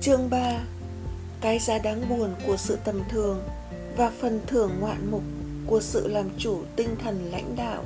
[0.00, 0.58] Chương 3
[1.40, 3.42] Cái giá đáng buồn của sự tầm thường
[3.96, 5.22] và phần thưởng ngoạn mục
[5.66, 7.84] của sự làm chủ tinh thần lãnh đạo.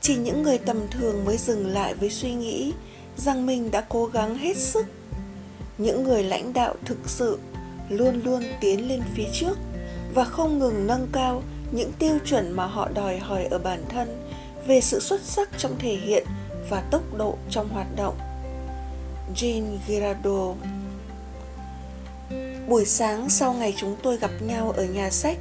[0.00, 2.72] Chỉ những người tầm thường mới dừng lại với suy nghĩ
[3.16, 4.86] rằng mình đã cố gắng hết sức.
[5.78, 7.38] Những người lãnh đạo thực sự
[7.88, 9.58] luôn luôn tiến lên phía trước
[10.14, 11.42] và không ngừng nâng cao
[11.72, 14.22] những tiêu chuẩn mà họ đòi hỏi ở bản thân
[14.66, 16.26] về sự xuất sắc trong thể hiện
[16.70, 18.31] và tốc độ trong hoạt động.
[19.36, 20.56] Jean Girardeau
[22.68, 25.38] Buổi sáng sau ngày chúng tôi gặp nhau ở nhà sách,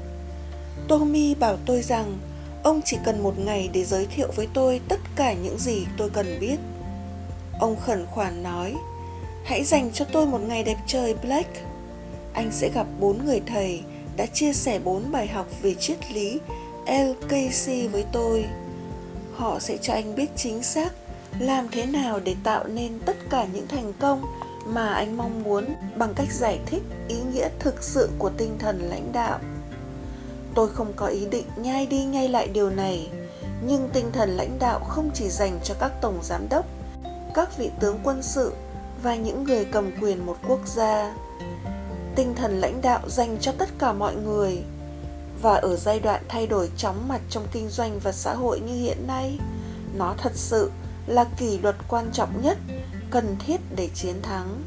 [0.88, 2.18] Tommy bảo tôi rằng
[2.64, 6.10] ông chỉ cần một ngày để giới thiệu với tôi tất cả những gì tôi
[6.10, 6.56] cần biết.
[7.60, 8.76] Ông khẩn khoản nói,
[9.46, 11.50] hãy dành cho tôi một ngày đẹp trời Black.
[12.34, 13.82] Anh sẽ gặp bốn người thầy
[14.18, 16.40] đã chia sẻ bốn bài học về triết lý
[16.88, 18.46] LKC với tôi.
[19.36, 20.94] Họ sẽ cho anh biết chính xác
[21.40, 24.26] làm thế nào để tạo nên tất cả những thành công
[24.66, 25.66] mà anh mong muốn
[25.96, 29.40] bằng cách giải thích ý nghĩa thực sự của tinh thần lãnh đạo?
[30.56, 33.10] Tôi không có ý định nhai đi nhai lại điều này,
[33.66, 36.66] nhưng tinh thần lãnh đạo không chỉ dành cho các tổng giám đốc,
[37.34, 38.54] các vị tướng quân sự
[39.04, 41.16] và những người cầm quyền một quốc gia.
[42.16, 44.64] Tinh thần lãnh đạo dành cho tất cả mọi người
[45.42, 48.74] và ở giai đoạn thay đổi chóng mặt trong kinh doanh và xã hội như
[48.74, 49.40] hiện nay,
[49.96, 50.72] nó thật sự
[51.12, 52.58] là kỷ luật quan trọng nhất,
[53.10, 54.62] cần thiết để chiến thắng.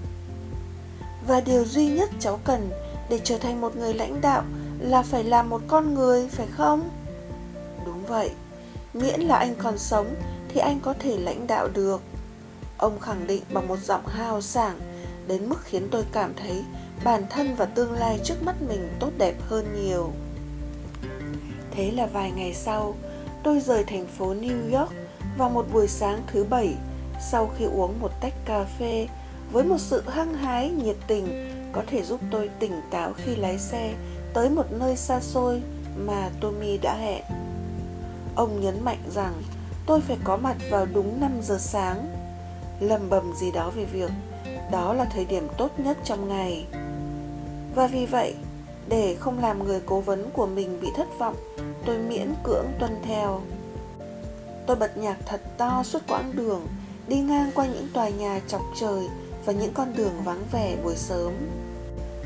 [1.26, 2.70] Và điều duy nhất cháu cần
[3.10, 4.42] để trở thành một người lãnh đạo
[4.80, 6.90] là phải là một con người, phải không?
[7.86, 8.30] Đúng vậy,
[8.94, 10.14] miễn là anh còn sống
[10.48, 12.00] thì anh có thể lãnh đạo được.
[12.78, 14.78] Ông khẳng định bằng một giọng hào sảng
[15.28, 16.64] đến mức khiến tôi cảm thấy
[17.04, 20.12] bản thân và tương lai trước mắt mình tốt đẹp hơn nhiều.
[21.70, 22.94] Thế là vài ngày sau,
[23.42, 24.92] tôi rời thành phố new york
[25.38, 26.74] vào một buổi sáng thứ bảy
[27.20, 29.08] sau khi uống một tách cà phê
[29.52, 33.58] với một sự hăng hái nhiệt tình có thể giúp tôi tỉnh táo khi lái
[33.58, 33.94] xe
[34.34, 35.62] tới một nơi xa xôi
[35.96, 37.22] mà Tommy đã hẹn.
[38.36, 39.32] Ông nhấn mạnh rằng
[39.86, 42.06] tôi phải có mặt vào đúng 5 giờ sáng,
[42.80, 44.10] lầm bầm gì đó về việc
[44.72, 46.66] đó là thời điểm tốt nhất trong ngày.
[47.74, 48.34] Và vì vậy,
[48.88, 51.36] để không làm người cố vấn của mình bị thất vọng,
[51.86, 53.40] tôi miễn cưỡng tuân theo.
[54.66, 56.66] Tôi bật nhạc thật to suốt quãng đường,
[57.08, 59.08] đi ngang qua những tòa nhà chọc trời
[59.44, 61.32] và những con đường vắng vẻ buổi sớm.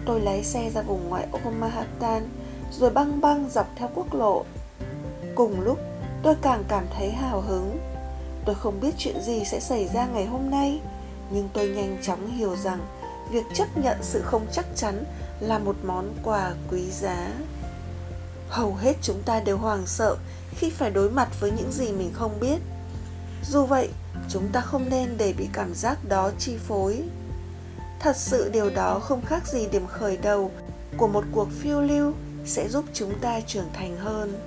[0.07, 2.29] Tôi lái xe ra vùng ngoại ô Manhattan,
[2.73, 4.45] rồi băng băng dọc theo quốc lộ.
[5.35, 5.79] Cùng lúc,
[6.23, 7.79] tôi càng cảm thấy hào hứng.
[8.45, 10.81] Tôi không biết chuyện gì sẽ xảy ra ngày hôm nay,
[11.31, 12.79] nhưng tôi nhanh chóng hiểu rằng
[13.31, 15.05] việc chấp nhận sự không chắc chắn
[15.41, 17.33] là một món quà quý giá.
[18.49, 20.17] Hầu hết chúng ta đều hoảng sợ
[20.59, 22.59] khi phải đối mặt với những gì mình không biết.
[23.51, 23.89] Dù vậy,
[24.29, 27.03] chúng ta không nên để bị cảm giác đó chi phối.
[28.01, 30.51] Thật sự điều đó không khác gì điểm khởi đầu
[30.97, 32.13] của một cuộc phiêu lưu
[32.45, 34.39] sẽ giúp chúng ta trưởng thành hơn.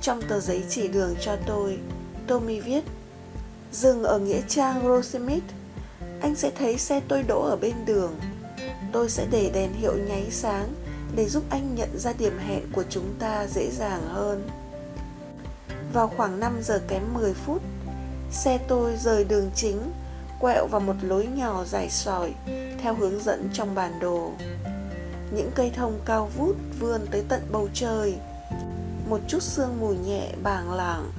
[0.00, 1.78] Trong tờ giấy chỉ đường cho tôi
[2.26, 2.84] tommy viết
[3.72, 5.44] dừng ở nghĩa trang rosemith
[6.20, 8.16] anh sẽ thấy xe tôi đỗ ở bên đường.
[8.92, 10.68] Tôi sẽ để đèn hiệu nháy sáng
[11.16, 14.48] để giúp anh nhận ra điểm hẹn của chúng ta dễ dàng hơn
[15.92, 17.62] vào khoảng 5 giờ kém 10 phút,
[18.30, 19.92] xe tôi rời đường chính,
[20.40, 22.34] quẹo vào một lối nhỏ dài sỏi
[22.82, 24.30] theo hướng dẫn trong bản đồ.
[25.34, 28.14] Những cây thông cao vút vươn tới tận bầu trời.
[29.08, 31.10] Một chút sương mù nhẹ bàng lảng.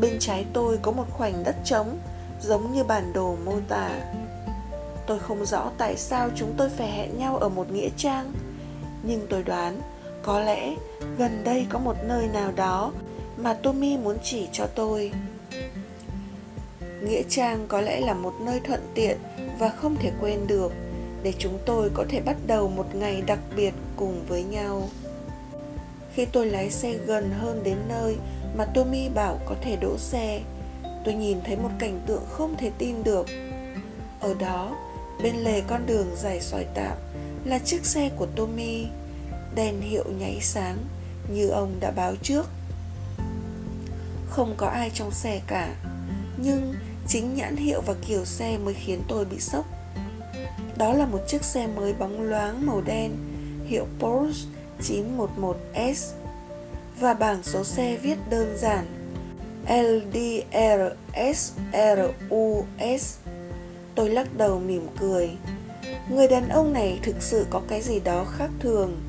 [0.00, 1.98] Bên trái tôi có một khoảnh đất trống,
[2.40, 3.90] giống như bản đồ mô tả.
[5.06, 8.32] Tôi không rõ tại sao chúng tôi phải hẹn nhau ở một nghĩa trang,
[9.02, 9.80] nhưng tôi đoán
[10.22, 10.74] có lẽ
[11.18, 12.92] gần đây có một nơi nào đó
[13.36, 15.12] mà tommy muốn chỉ cho tôi
[17.04, 19.18] Nghĩa Trang có lẽ là một nơi thuận tiện
[19.58, 20.72] và không thể quên được
[21.22, 24.88] để chúng tôi có thể bắt đầu một ngày đặc biệt cùng với nhau.
[26.14, 28.16] Khi tôi lái xe gần hơn đến nơi
[28.56, 30.40] mà Tommy bảo có thể đỗ xe,
[31.04, 33.26] tôi nhìn thấy một cảnh tượng không thể tin được.
[34.20, 34.76] Ở đó,
[35.22, 36.96] bên lề con đường dài sỏi tạm
[37.44, 38.86] là chiếc xe của Tommy,
[39.54, 40.76] đèn hiệu nháy sáng
[41.28, 42.46] như ông đã báo trước.
[44.34, 45.74] Không có ai trong xe cả,
[46.36, 46.74] nhưng
[47.06, 49.64] Chính nhãn hiệu và kiểu xe mới khiến tôi bị sốc.
[50.76, 53.12] Đó là một chiếc xe mới bóng loáng màu đen
[53.66, 54.48] Hiệu Porsche
[54.80, 56.12] 911S
[57.00, 58.86] Và bảng số xe viết đơn giản
[59.68, 60.38] LDRSRUS
[63.94, 65.30] Tôi lắc đầu mỉm cười.
[66.10, 69.02] Người đàn ông này thực sự có cái gì đó khác thường.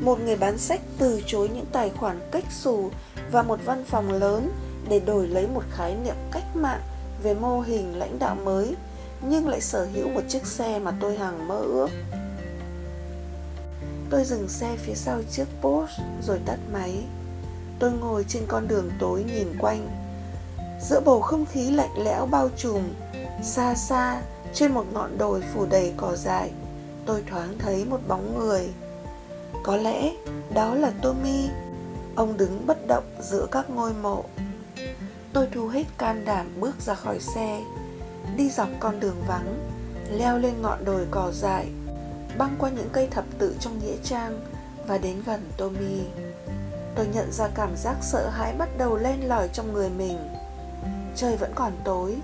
[0.00, 2.90] Một người bán sách từ chối những tài khoản cách xù
[3.32, 4.52] và một văn phòng lớn
[4.88, 6.80] để đổi lấy một khái niệm cách mạng
[7.22, 8.76] về mô hình lãnh đạo mới
[9.20, 11.88] nhưng lại sở hữu một chiếc xe mà tôi hằng mơ ước.
[14.10, 17.04] Tôi dừng xe phía sau chiếc Porsche rồi tắt máy.
[17.78, 19.88] Tôi ngồi trên con đường tối nhìn quanh.
[20.80, 22.82] Giữa bầu không khí lạnh lẽo bao trùm,
[23.42, 24.22] xa xa
[24.54, 26.50] trên một ngọn đồi phủ đầy cỏ dại,
[27.06, 28.68] tôi thoáng thấy một bóng người.
[29.64, 30.12] Có lẽ
[30.54, 31.48] đó là Tommy.
[32.16, 34.24] Ông đứng bất động giữa các ngôi mộ.
[35.32, 37.64] Tôi thu hết can đảm bước ra khỏi xe,
[38.36, 39.70] đi dọc con đường vắng,
[40.10, 41.66] leo lên ngọn đồi cỏ dại,
[42.38, 44.40] băng qua những cây thập tự trong nghĩa trang
[44.86, 46.00] và đến gần Tommy.
[46.94, 50.18] Tôi nhận ra cảm giác sợ hãi bắt đầu len lỏi trong người mình.
[51.16, 52.16] Trời vẫn còn tối,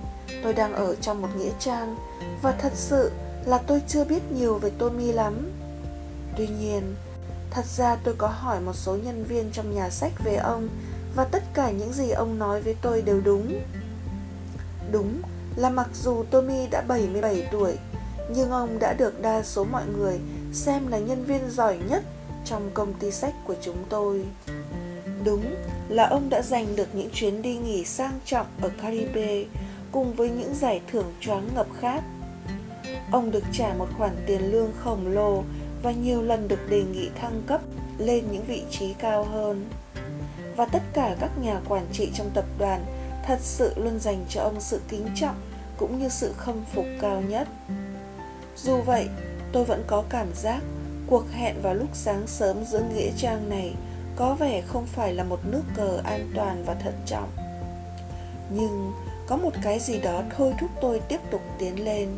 [0.42, 1.96] tôi đang ở trong một nghĩa trang
[2.42, 3.10] và thật sự
[3.46, 5.50] là tôi chưa biết nhiều về Tommy lắm.
[6.36, 6.94] Tuy nhiên,
[7.54, 10.68] thật ra tôi có hỏi một số nhân viên trong nhà sách về ông
[11.16, 13.60] và tất cả những gì ông nói với tôi đều đúng.
[14.92, 15.22] Đúng
[15.56, 17.76] là mặc dù Tommy đã 77 tuổi,
[18.34, 20.18] nhưng ông đã được đa số mọi người
[20.52, 22.02] xem là nhân viên giỏi nhất
[22.44, 24.24] trong công ty sách của chúng tôi.
[25.24, 25.54] Đúng
[25.88, 29.44] là ông đã giành được những chuyến đi nghỉ sang trọng ở Caribe
[29.92, 32.02] cùng với những giải thưởng choáng ngập khác.
[33.12, 35.44] Ông được trả một khoản tiền lương khổng lồ
[35.82, 37.60] và nhiều lần được đề nghị thăng cấp
[37.98, 39.70] lên những vị trí cao hơn.
[40.56, 42.84] Và tất cả các nhà quản trị trong tập đoàn
[43.26, 45.36] thật sự luôn dành cho ông sự kính trọng
[45.76, 47.48] cũng như sự khâm phục cao nhất.
[48.56, 49.08] Dù vậy,
[49.52, 50.60] tôi vẫn có cảm giác
[51.06, 53.74] cuộc hẹn vào lúc sáng sớm giữa nghĩa trang này
[54.16, 57.28] có vẻ không phải là một nước cờ an toàn và thận trọng.
[58.50, 58.92] Nhưng
[59.26, 62.08] có một cái gì đó thôi thúc tôi tiếp tục tiến lên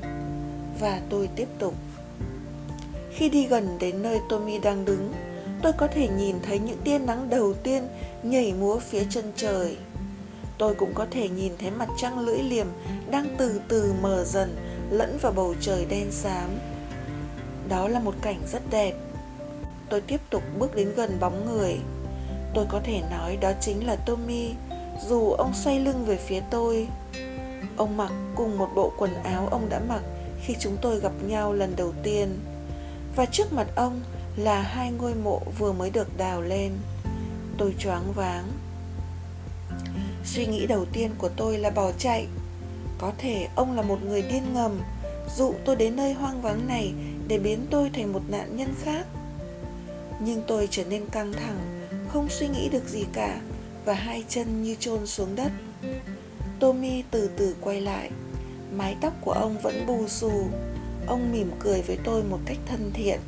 [0.81, 1.75] và tôi tiếp tục.
[3.15, 5.13] Khi đi gần đến nơi Tommy đang đứng,
[5.63, 7.89] tôi có thể nhìn thấy những tia nắng đầu tiên
[8.23, 9.77] nhảy múa phía chân trời.
[10.59, 12.67] Tôi cũng có thể nhìn thấy mặt trăng lưỡi liềm
[13.11, 14.57] đang từ từ mờ dần
[14.91, 16.51] lẫn vào bầu trời đen xám.
[17.69, 18.95] Đó là một cảnh rất đẹp.
[19.91, 21.79] Tôi tiếp tục bước đến gần bóng người.
[22.55, 24.51] Tôi có thể nói đó chính là Tommy,
[25.09, 26.89] dù ông xoay lưng về phía tôi.
[27.77, 30.03] Ông mặc cùng một bộ quần áo ông đã mặc
[30.43, 32.39] khi chúng tôi gặp nhau lần đầu tiên.
[33.17, 34.01] Và trước mặt ông
[34.37, 36.73] là hai ngôi mộ vừa mới được đào lên.
[37.59, 38.45] Tôi choáng váng.
[40.25, 42.27] Suy nghĩ đầu tiên của tôi là bỏ chạy.
[42.99, 44.81] Có thể ông là một người điên ngầm,
[45.37, 46.93] dụ tôi đến nơi hoang vắng này
[47.29, 49.07] để biến tôi thành một nạn nhân khác.
[50.21, 53.41] Nhưng tôi trở nên căng thẳng, không suy nghĩ được gì cả
[53.85, 55.53] và hai chân như chôn xuống đất.
[56.61, 58.11] Tommy từ từ quay lại.
[58.77, 60.47] Mái tóc của ông vẫn bù xù.
[61.07, 63.21] Ông mỉm cười với tôi một cách thân thiện.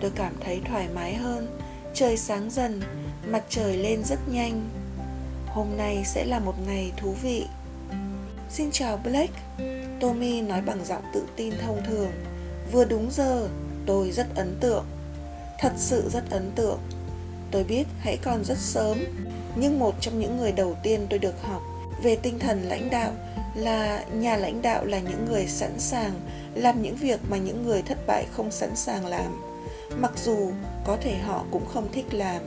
[0.00, 1.58] Tôi cảm thấy thoải mái hơn.
[1.94, 2.82] Trời sáng dần,
[3.26, 4.68] mặt trời lên rất nhanh.
[5.46, 7.44] Hôm nay sẽ là một ngày thú vị.
[8.50, 9.40] Xin chào Blake.
[10.00, 12.10] Tommy nói bằng giọng tự tin thông thường.
[12.72, 13.48] Vừa đúng giờ,
[13.86, 14.84] tôi rất ấn tượng.
[15.60, 16.78] Thật sự rất ấn tượng.
[17.50, 18.98] Tôi biết hãy còn rất sớm,
[19.56, 21.62] nhưng một trong những người đầu tiên tôi được học
[22.02, 23.12] về tinh thần lãnh đạo
[23.54, 26.12] là nhà lãnh đạo là những người sẵn sàng
[26.54, 29.42] làm những việc mà những người thất bại không sẵn sàng làm,
[29.96, 30.50] mặc dù
[30.84, 32.42] có thể họ cũng không thích làm.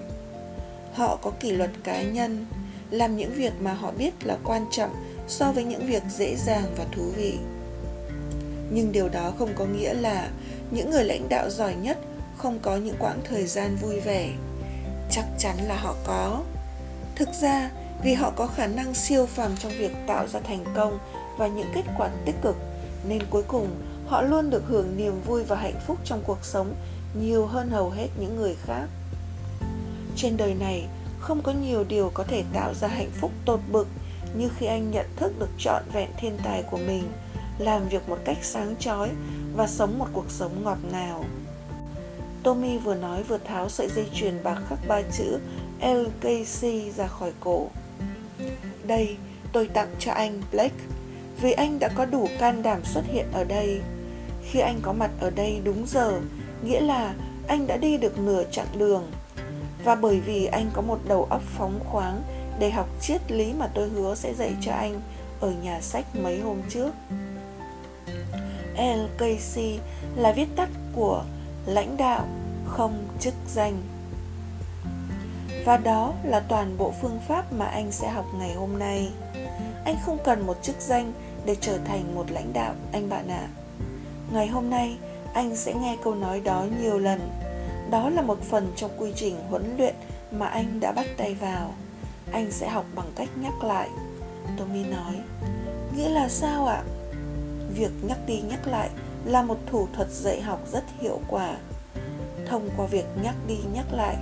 [0.94, 2.46] Họ có kỷ luật cá nhân,
[2.92, 4.92] làm những việc mà họ biết là quan trọng
[5.28, 7.38] so với những việc dễ dàng và thú vị.
[8.72, 10.30] Nhưng điều đó không có nghĩa là
[10.72, 11.98] những người lãnh đạo giỏi nhất
[12.38, 14.30] không có những quãng thời gian vui vẻ.
[15.12, 16.42] Chắc chắn là họ có.
[17.16, 17.72] Thực ra,
[18.04, 21.00] vì họ có khả năng siêu phàm trong việc tạo ra thành công
[21.38, 22.56] và những kết quả tích cực,
[23.08, 23.68] nên cuối cùng
[24.08, 26.76] họ luôn được hưởng niềm vui và hạnh phúc trong cuộc sống
[27.20, 28.88] nhiều hơn hầu hết những người khác
[30.16, 30.88] trên đời này
[31.20, 33.88] không có nhiều điều có thể tạo ra hạnh phúc tột bực
[34.38, 37.04] như khi anh nhận thức được trọn vẹn thiên tài của mình
[37.60, 39.10] làm việc một cách sáng chói
[39.56, 41.26] và sống một cuộc sống ngọt ngào
[42.44, 45.40] Tommy vừa nói vừa tháo sợi dây chuyền bạc khắc ba chữ
[45.82, 47.68] LKC ra khỏi cổ.
[48.84, 49.18] Đây,
[49.54, 50.76] tôi tặng cho anh Blake,
[51.42, 53.82] vì anh đã có đủ can đảm xuất hiện ở đây.
[54.52, 56.20] Khi anh có mặt ở đây đúng giờ,
[56.64, 57.14] nghĩa là
[57.48, 59.12] anh đã đi được nửa chặng đường.
[59.84, 62.22] Và bởi vì anh có một đầu óc phóng khoáng
[62.60, 65.02] để học triết lý mà tôi hứa sẽ dạy cho anh
[65.40, 66.92] ở nhà sách mấy hôm trước.
[68.78, 69.62] LKC
[70.16, 71.24] là viết tắt của
[71.66, 72.28] lãnh đạo,
[72.66, 73.82] không chức danh.
[75.66, 79.10] Và đó là toàn bộ phương pháp mà anh sẽ học ngày hôm nay.
[79.86, 81.14] Anh không cần một chức danh
[81.46, 83.48] để trở thành một lãnh đạo, anh bạn ạ.
[83.54, 83.67] À.
[84.34, 84.98] Ngày hôm nay,
[85.34, 87.30] anh sẽ nghe câu nói đó nhiều lần.
[87.90, 89.96] Đó là một phần trong quy trình huấn luyện
[90.32, 91.74] mà anh đã bắt tay vào.
[92.32, 93.90] Anh sẽ học bằng cách nhắc lại.
[94.58, 95.16] Tommy nói,
[95.96, 96.84] nghĩa là sao ạ?
[97.78, 98.90] việc nhắc đi nhắc lại
[99.26, 101.58] là một thủ thuật dạy học rất hiệu quả
[102.48, 104.16] thông qua việc nhắc đi nhắc lại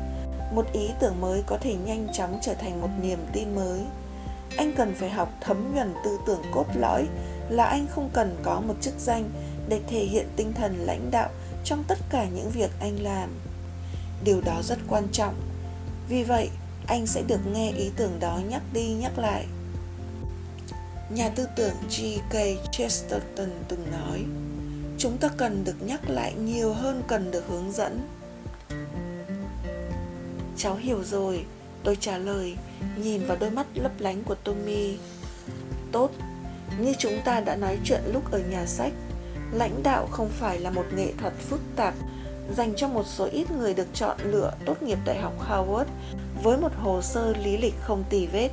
[0.54, 3.82] một ý tưởng mới có thể nhanh chóng trở thành một niềm tin mới
[4.58, 7.08] anh cần phải học thấm nhuần tư tưởng cốt lõi
[7.50, 9.30] là anh không cần có một chức danh
[9.70, 11.30] để thể hiện tinh thần lãnh đạo
[11.64, 13.30] trong tất cả những việc anh làm.
[14.24, 15.36] Điều đó rất quan trọng,
[16.10, 16.50] vì vậy
[16.88, 19.46] anh sẽ được nghe ý tưởng đó nhắc đi nhắc lại.
[21.10, 22.36] Nhà tư tưởng G.K.
[22.72, 24.24] Chesterton từng nói,
[24.98, 28.08] chúng ta cần được nhắc lại nhiều hơn cần được hướng dẫn.
[30.58, 31.46] Cháu hiểu rồi,
[31.84, 32.56] tôi trả lời,
[32.98, 34.98] nhìn vào đôi mắt lấp lánh của tommy.
[35.92, 36.12] Tốt,
[36.80, 38.94] như chúng ta đã nói chuyện lúc ở nhà sách
[39.56, 41.94] lãnh đạo không phải là một nghệ thuật phức tạp,
[42.58, 45.90] dành cho một số ít người được chọn lựa tốt nghiệp đại học harvard
[46.44, 48.50] với một hồ sơ lý lịch không tì vết.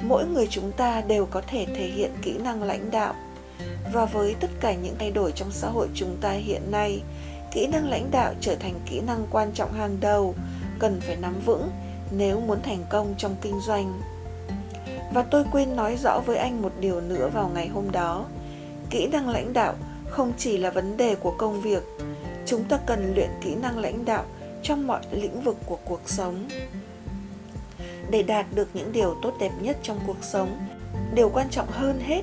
[0.00, 3.14] Mỗi người chúng ta đều có thể thể hiện kỹ năng lãnh đạo.
[3.92, 7.02] Và với tất cả những thay đổi trong xã hội chúng ta hiện nay,
[7.52, 10.34] kỹ năng lãnh đạo trở thành kỹ năng quan trọng hàng đầu,
[10.78, 11.70] cần phải nắm vững
[12.10, 14.00] nếu muốn thành công trong kinh doanh.
[15.12, 18.24] Và tôi quên nói rõ với anh một điều nữa vào ngày hôm đó,
[18.90, 19.74] kỹ năng lãnh đạo
[20.10, 21.82] không chỉ là vấn đề của công việc,
[22.46, 24.24] chúng ta cần luyện kỹ năng lãnh đạo
[24.62, 26.48] trong mọi lĩnh vực của cuộc sống.
[28.10, 30.68] Để đạt được những điều tốt đẹp nhất trong cuộc sống,
[31.14, 32.22] điều quan trọng hơn hết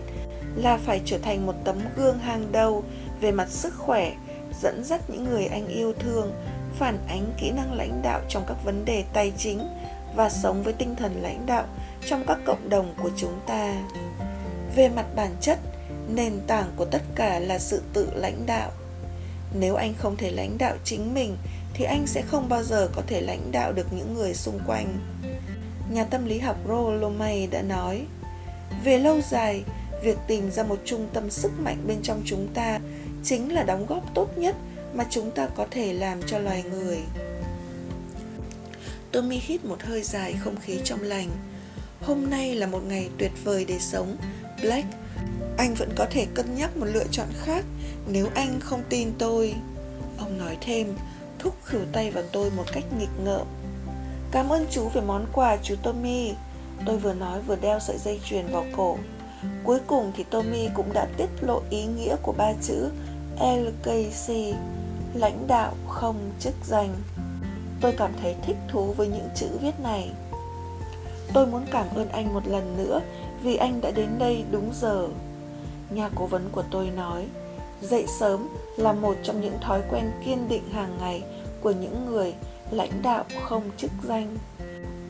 [0.55, 2.83] là phải trở thành một tấm gương hàng đầu
[3.21, 4.13] về mặt sức khỏe,
[4.61, 6.31] dẫn dắt những người anh yêu thương,
[6.75, 9.67] phản ánh kỹ năng lãnh đạo trong các vấn đề tài chính
[10.15, 11.65] và sống với tinh thần lãnh đạo
[12.05, 13.73] trong các cộng đồng của chúng ta.
[14.75, 15.59] Về mặt bản chất
[16.09, 18.71] nền tảng của tất cả là sự tự lãnh đạo.
[19.59, 21.37] Nếu anh không thể lãnh đạo chính mình,
[21.73, 24.99] thì anh sẽ không bao giờ có thể lãnh đạo được những người xung quanh.
[25.91, 28.01] Nhà tâm lý học rollo may đã nói,
[28.83, 29.63] về lâu dài,
[30.03, 32.79] việc tìm ra một trung tâm sức mạnh bên trong chúng ta
[33.23, 34.55] chính là đóng góp tốt nhất
[34.93, 36.97] mà chúng ta có thể làm cho loài người.
[39.11, 41.29] Tommy hít một hơi dài không khí trong lành.
[42.01, 44.17] Hôm nay là một ngày tuyệt vời để sống,
[44.61, 44.87] black
[45.57, 47.65] anh vẫn có thể cân nhắc một lựa chọn khác
[48.07, 49.55] nếu anh không tin tôi.
[50.17, 50.87] Ông nói thêm,
[51.39, 53.47] thúc khử tay vào tôi một cách nghịch ngợm.
[54.31, 56.33] Cảm ơn chú về món quà, chú tommy.
[56.85, 58.97] Tôi vừa nói vừa đeo sợi dây chuyền vào cổ.
[59.63, 62.89] Cuối cùng thì tommy cũng đã tiết lộ ý nghĩa của ba chữ
[63.39, 64.33] LKC
[65.13, 66.95] lãnh đạo không chức danh.
[67.81, 70.11] Tôi cảm thấy thích thú với những chữ viết này.
[71.33, 73.01] Tôi muốn cảm ơn anh một lần nữa
[73.43, 75.07] vì anh đã đến đây đúng giờ
[75.95, 77.27] nhà cố vấn của tôi nói,
[77.81, 81.23] dậy sớm là một trong những thói quen kiên định hàng ngày
[81.61, 82.33] của những người
[82.71, 84.37] lãnh đạo không chức danh.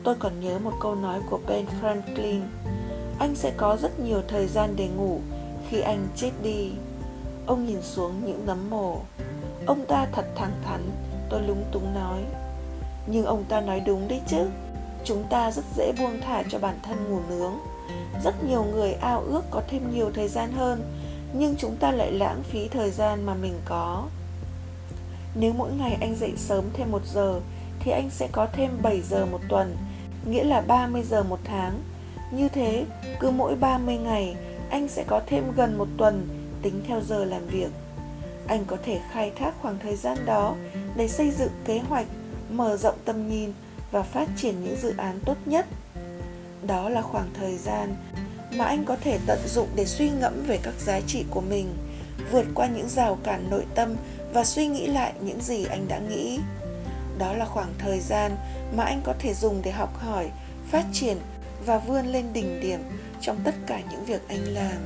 [0.04, 2.40] Tôi còn nhớ một câu nói của ben franklin,
[3.18, 5.20] anh sẽ có rất nhiều thời gian để ngủ
[5.68, 6.72] khi anh chết đi.
[7.46, 8.98] Ông nhìn xuống những nấm mồ.
[9.66, 10.90] Ông ta thật thẳng thắn,
[11.30, 12.20] Tôi lúng túng nói,
[13.06, 14.48] Nhưng ông ta nói đúng đấy chứ.
[15.04, 17.58] Chúng ta rất dễ buông thả cho bản thân ngủ nướng.
[18.24, 20.92] Rất nhiều người ao ước có thêm nhiều thời gian hơn
[21.32, 24.04] Nhưng chúng ta lại lãng phí thời gian mà mình có.
[25.34, 27.40] Nếu mỗi ngày anh dậy sớm thêm một giờ
[27.80, 29.76] Thì anh sẽ có thêm 7 giờ một tuần
[30.26, 31.80] Nghĩa là 30 giờ một tháng.
[32.32, 32.84] Như thế,
[33.20, 34.36] cứ mỗi 30 ngày
[34.70, 36.28] Anh sẽ có thêm gần một tuần
[36.64, 37.68] tính theo giờ làm việc.
[38.46, 40.54] Anh có thể khai thác khoảng thời gian đó
[40.96, 42.06] để xây dựng kế hoạch
[42.50, 43.52] mở rộng tầm nhìn
[43.90, 45.66] và phát triển những dự án tốt nhất
[46.66, 47.96] đó là khoảng thời gian
[48.56, 51.74] mà anh có thể tận dụng để suy ngẫm về các giá trị của mình,
[52.30, 53.96] vượt qua những rào cản nội tâm
[54.32, 56.40] và suy nghĩ lại những gì anh đã nghĩ.
[57.18, 58.36] Đó là khoảng thời gian
[58.76, 60.30] mà anh có thể dùng để học hỏi,
[60.70, 61.16] phát triển
[61.66, 62.80] và vươn lên đỉnh điểm
[63.20, 64.76] trong tất cả những việc anh làm.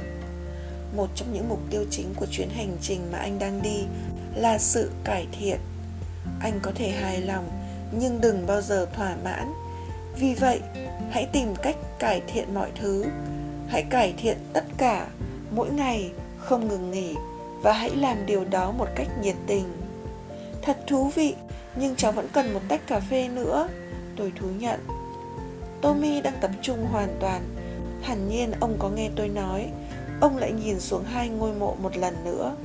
[0.97, 3.85] Một trong những mục tiêu chính của chuyến hành trình mà anh đang đi
[4.35, 5.58] là sự cải thiện.
[6.40, 7.49] Anh có thể hài lòng
[7.92, 9.52] nhưng đừng bao giờ thỏa mãn.
[10.18, 10.61] Vì vậy
[11.10, 13.04] hãy tìm cách cải thiện mọi thứ.
[13.68, 15.06] Hãy cải thiện tất cả.
[15.50, 17.14] Mỗi ngày không ngừng nghỉ
[17.62, 19.64] và hãy làm điều đó một cách nhiệt tình.
[20.62, 21.34] Thật thú vị,
[21.76, 23.68] nhưng cháu vẫn cần một tách cà phê nữa.
[24.16, 24.80] Tôi thú nhận.
[25.80, 27.42] Tommy đang tập trung hoàn toàn.
[28.02, 29.68] Hẳn nhiên ông có nghe tôi nói.
[30.20, 32.56] Ông lại nhìn xuống hai ngôi mộ một lần nữa.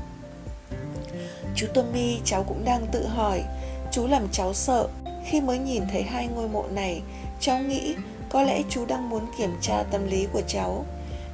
[1.56, 3.44] Chú tommy, cháu cũng đang tự hỏi.
[3.92, 4.88] Chú làm cháu sợ.
[5.26, 7.02] Khi mới nhìn thấy hai ngôi mộ này,
[7.40, 7.96] cháu nghĩ
[8.34, 10.86] có lẽ chú đang muốn kiểm tra tâm lý của cháu.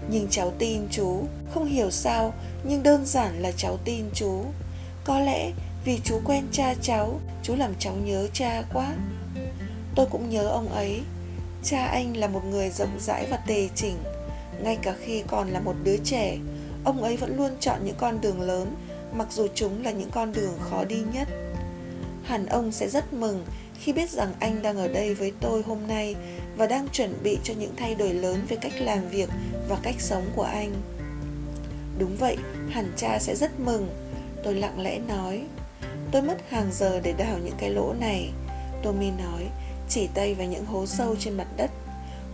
[0.10, 1.24] Nhưng cháu tin chú.
[1.54, 4.44] Không hiểu sao nhưng đơn giản là cháu tin chú.
[5.04, 5.52] Có lẽ
[5.86, 8.96] vì chú quen cha cháu chú làm cháu nhớ cha quá.
[9.96, 11.02] Tôi cũng nhớ ông ấy.
[11.64, 13.98] Cha anh là một người rộng rãi và tề chỉnh.
[14.64, 16.38] Ngay cả khi còn là một đứa trẻ
[16.84, 18.76] ông ấy vẫn luôn chọn những con đường lớn,
[19.14, 21.28] mặc dù chúng là những con đường khó đi nhất.
[22.24, 23.46] Hẳn ông sẽ rất mừng
[23.80, 26.16] khi biết rằng anh đang ở đây với tôi hôm nay
[26.58, 29.30] và đang chuẩn bị cho những thay đổi lớn về cách làm việc
[29.70, 30.74] và cách sống của anh.
[32.00, 32.38] Đúng vậy,
[32.70, 33.90] hẳn cha sẽ rất mừng.
[34.44, 35.44] Tôi lặng lẽ nói.
[36.12, 38.30] Tôi mất hàng giờ để đào những cái lỗ này.
[38.84, 39.46] Tommy nói,
[39.90, 41.72] chỉ tay vào những hố sâu trên mặt đất.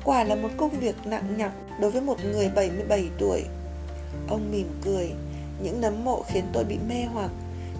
[0.03, 3.43] Quả là một công việc nặng nhọc đối với một người 77 tuổi.
[4.27, 5.11] Ông mỉm cười,
[5.63, 7.31] những nấm mộ khiến tôi bị mê hoặc.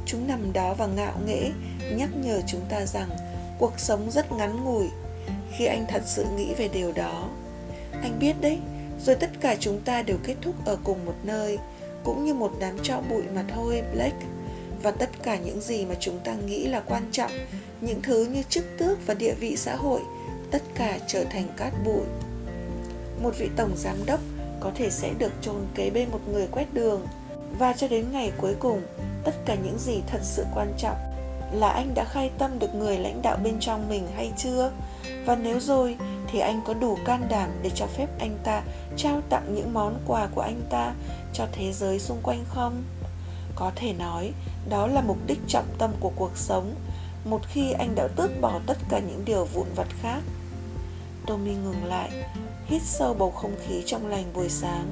[0.06, 1.52] Chúng nằm đó và ngạo nghễ,
[1.98, 3.10] nhắc nhở chúng ta rằng
[3.60, 4.88] cuộc sống rất ngắn ngủi.
[5.52, 7.30] Khi anh thật sự nghĩ về điều đó,
[7.92, 8.58] anh biết đấy,
[9.06, 11.58] rồi tất cả chúng ta đều kết thúc ở cùng một nơi,
[12.04, 14.26] cũng như một đám tro bụi mà thôi, Blake.
[14.84, 17.32] Và tất cả những gì mà chúng ta nghĩ là quan trọng,
[17.82, 20.02] những thứ như chức tước và địa vị xã hội,
[20.52, 22.04] tất cả trở thành cát bụi.
[23.24, 24.20] Một vị tổng giám đốc
[24.60, 27.08] có thể sẽ được chôn kế bên một người quét đường
[27.60, 28.82] và cho đến ngày cuối cùng
[29.24, 31.15] tất cả những gì thật sự quan trọng
[31.56, 34.72] là anh đã khai tâm được người lãnh đạo bên trong mình hay chưa?
[35.26, 35.98] Và nếu rồi,
[36.28, 38.62] thì anh có đủ can đảm để cho phép anh ta
[38.98, 40.94] trao tặng những món quà của anh ta
[41.34, 42.84] cho thế giới xung quanh không?
[43.56, 44.32] Có thể nói,
[44.70, 46.76] đó là mục đích trọng tâm của cuộc sống,
[47.26, 50.20] một khi anh đã tước bỏ tất cả những điều vụn vặt khác.
[51.26, 52.10] Tommy ngừng lại,
[52.66, 54.86] hít sâu bầu không khí trong lành buổi sáng.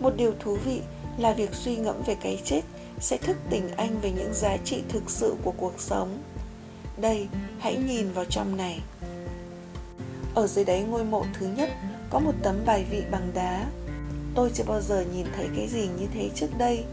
[0.00, 0.80] Một điều thú vị
[1.18, 2.60] là việc suy ngẫm về cái chết
[3.00, 6.18] sẽ thức tỉnh anh về những giá trị thực sự của cuộc sống.
[6.96, 8.80] Đây, hãy nhìn vào trong này.
[10.34, 11.70] Ở dưới đáy ngôi mộ thứ nhất
[12.10, 13.66] có một tấm bài vị bằng đá.
[14.34, 16.84] Tôi chưa bao giờ nhìn thấy cái gì như thế trước đây.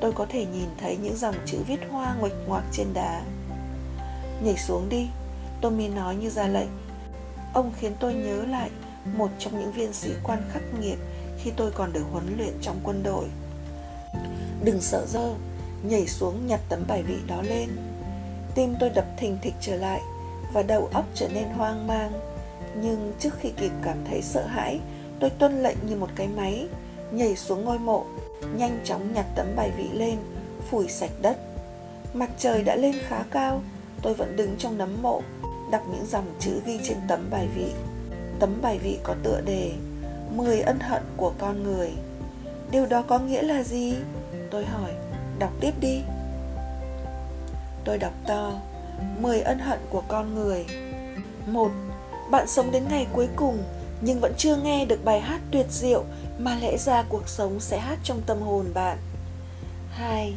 [0.00, 3.22] Tôi có thể nhìn thấy những dòng chữ viết hoa nguệch ngoạc trên đá.
[4.42, 5.08] Nhảy xuống đi,
[5.60, 6.68] tommy nói như ra lệnh.
[7.54, 8.70] Ông khiến tôi nhớ lại
[9.16, 10.98] một trong những viên sĩ quan khắc nghiệt
[11.38, 13.24] khi tôi còn được huấn luyện trong quân đội
[14.64, 15.34] đừng sợ dơ,
[15.82, 17.68] nhảy xuống nhặt tấm bài vị đó lên.
[18.54, 20.00] Tim tôi đập thình thịch trở lại
[20.52, 22.12] và đầu óc trở nên hoang mang.
[22.80, 24.80] Nhưng trước khi kịp cảm thấy sợ hãi,
[25.20, 26.68] tôi tuân lệnh như một cái máy,
[27.10, 28.04] nhảy xuống ngôi mộ,
[28.56, 30.16] nhanh chóng nhặt tấm bài vị lên,
[30.70, 31.36] phủi sạch đất.
[32.14, 33.62] Mặt trời đã lên khá cao,
[34.02, 35.22] tôi vẫn đứng trong nấm mộ,
[35.70, 37.72] đọc những dòng chữ ghi trên tấm bài vị.
[38.38, 39.72] Tấm bài vị có tựa đề
[40.36, 41.90] 10 ân hận của con người.
[42.70, 43.94] Điều đó có nghĩa là gì?
[44.56, 44.90] Tôi hỏi,
[45.38, 46.02] đọc tiếp đi
[47.84, 48.52] tôi đọc to
[49.20, 50.66] 10 ân hận của con người
[51.46, 51.70] một,
[52.30, 53.58] bạn sống đến ngày cuối cùng
[54.00, 56.04] nhưng vẫn chưa nghe được bài hát tuyệt diệu
[56.38, 58.98] mà lẽ ra cuộc sống sẽ hát trong tâm hồn bạn.
[59.90, 60.34] 2.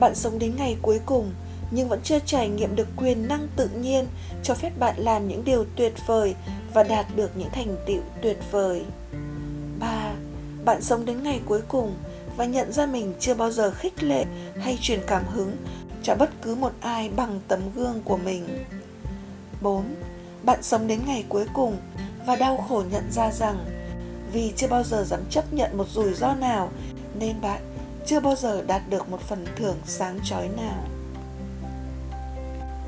[0.00, 1.30] Bạn sống đến ngày cuối cùng
[1.70, 4.06] nhưng vẫn chưa trải nghiệm được quyền năng tự nhiên
[4.42, 6.34] cho phép bạn làm những điều tuyệt vời
[6.74, 8.84] và đạt được những thành tựu tuyệt vời.
[9.78, 10.12] 3.
[10.64, 11.94] Bạn sống đến ngày cuối cùng
[12.36, 14.24] và nhận ra mình chưa bao giờ khích lệ
[14.60, 15.56] hay truyền cảm hứng
[16.02, 18.64] cho bất cứ một ai bằng tấm gương của mình.
[19.60, 19.84] 4
[20.42, 21.76] bạn sống đến ngày cuối cùng
[22.26, 23.64] và đau khổ nhận ra rằng
[24.32, 26.70] vì chưa bao giờ dám chấp nhận một rủi ro nào
[27.18, 27.62] nên bạn
[28.06, 30.84] chưa bao giờ đạt được một phần thưởng sáng chói nào.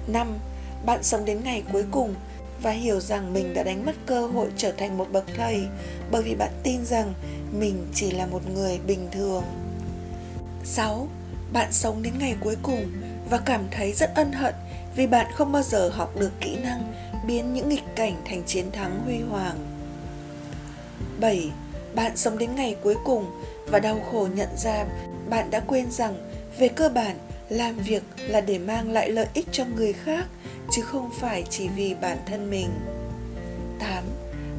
[0.07, 0.39] 5.
[0.87, 2.15] Bạn sống đến ngày cuối cùng
[2.63, 5.67] và hiểu rằng mình đã đánh mất cơ hội trở thành một bậc thầy
[6.11, 7.15] bởi vì bạn tin rằng
[7.53, 9.45] mình chỉ là một người bình thường.
[10.65, 11.09] 6.
[11.53, 12.93] Bạn sống đến ngày cuối cùng
[13.31, 14.55] và cảm thấy rất ân hận
[14.97, 16.93] vì bạn không bao giờ học được kỹ năng
[17.27, 19.57] biến những nghịch cảnh thành chiến thắng huy hoàng.
[21.21, 21.51] 7.
[21.95, 23.27] Bạn sống đến ngày cuối cùng
[23.67, 24.85] và đau khổ nhận ra
[25.31, 26.15] bạn đã quên rằng
[26.59, 27.17] về cơ bản,
[27.49, 30.27] làm việc là để mang lại lợi ích cho người khác,
[30.71, 32.69] chứ không phải chỉ vì bản thân mình.
[33.81, 34.05] 8.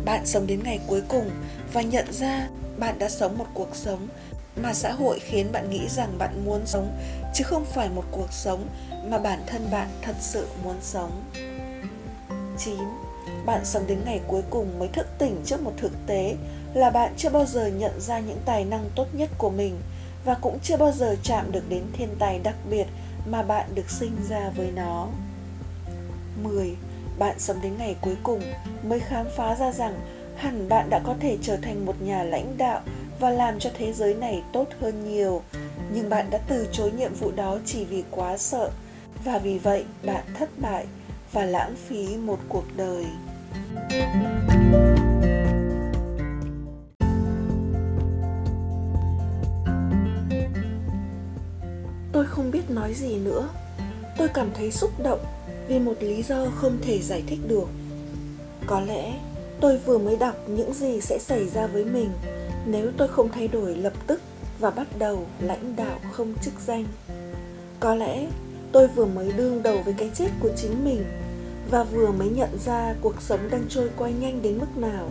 [0.05, 1.29] Bạn sống đến ngày cuối cùng
[1.73, 2.47] và nhận ra
[2.79, 4.07] bạn đã sống một cuộc sống
[4.55, 6.97] mà xã hội khiến bạn nghĩ rằng bạn muốn sống,
[7.33, 8.67] chứ không phải một cuộc sống
[9.05, 11.23] mà bản thân bạn thật sự muốn sống.
[12.57, 12.75] 9.
[13.45, 16.35] Bạn sống đến ngày cuối cùng mới thức tỉnh trước một thực tế
[16.73, 19.79] là bạn chưa bao giờ nhận ra những tài năng tốt nhất của mình
[20.25, 22.85] và cũng chưa bao giờ chạm được đến thiên tài đặc biệt
[23.27, 25.07] mà bạn được sinh ra với nó.
[26.43, 26.75] 10.
[27.19, 28.41] Bạn sống đến ngày cuối cùng
[28.83, 29.99] mới khám phá ra rằng
[30.39, 32.81] hẳn bạn đã có thể trở thành một nhà lãnh đạo
[33.19, 35.41] và làm cho thế giới này tốt hơn nhiều.
[35.93, 38.69] Nhưng bạn đã từ chối nhiệm vụ đó chỉ vì quá sợ.
[39.23, 40.85] Và vì vậy, bạn thất bại
[41.31, 43.05] và lãng phí một cuộc đời.
[52.11, 53.49] Tôi không biết nói gì nữa.
[54.17, 55.19] Tôi cảm thấy xúc động
[55.67, 57.67] vì một lý do không thể giải thích được.
[58.65, 59.13] Có lẽ
[59.61, 62.09] tôi vừa mới đọc những gì sẽ xảy ra với mình
[62.65, 64.21] nếu tôi không thay đổi lập tức
[64.59, 66.85] và bắt đầu lãnh đạo không chức danh.
[67.79, 68.27] Có lẽ
[68.71, 71.03] tôi vừa mới đương đầu với cái chết của chính mình
[71.71, 75.09] và vừa mới nhận ra cuộc sống đang trôi qua nhanh đến mức nào.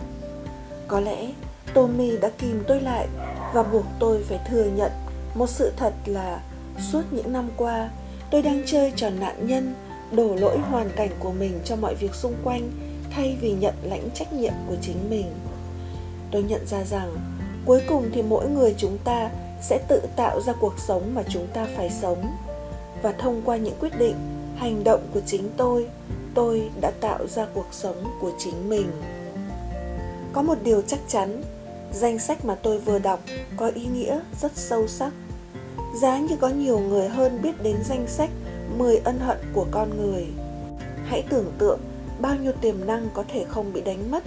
[0.87, 1.31] Có lẽ
[1.73, 3.07] Tommy đã kìm tôi lại
[3.53, 4.91] và buộc tôi phải thừa nhận
[5.35, 6.41] một sự thật là
[6.91, 7.89] suốt những năm qua,
[8.31, 9.73] tôi đang chơi trò nạn nhân,
[10.11, 12.71] đổ lỗi hoàn cảnh của mình cho mọi việc xung quanh
[13.19, 15.25] thay vì nhận lãnh trách nhiệm của chính mình.
[16.31, 17.15] Tôi nhận ra rằng,
[17.65, 19.29] cuối cùng thì mỗi người chúng ta
[19.61, 22.25] sẽ tự tạo ra cuộc sống mà chúng ta phải sống.
[23.01, 24.15] Và thông qua những quyết định,
[24.55, 25.87] hành động của chính tôi
[26.33, 28.91] tôi đã tạo ra cuộc sống của chính mình.
[30.33, 31.43] Có một điều chắc chắn,
[31.93, 33.19] danh sách mà tôi vừa đọc
[33.57, 35.13] có ý nghĩa rất sâu sắc.
[36.01, 38.29] Giá như có nhiều người hơn biết đến danh sách
[38.77, 40.27] 10 ân hận của con người.
[41.05, 41.79] Hãy tưởng tượng
[42.21, 44.23] bao nhiêu tiềm năng có thể không bị đánh mất